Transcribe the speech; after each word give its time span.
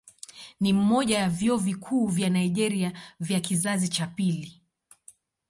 Ni 0.61 0.73
mmoja 0.73 1.19
ya 1.19 1.29
vyuo 1.29 1.57
vikuu 1.57 2.07
vya 2.07 2.29
Nigeria 2.29 2.93
vya 3.19 3.39
kizazi 3.39 3.87
cha 3.89 4.07
pili. 4.07 4.61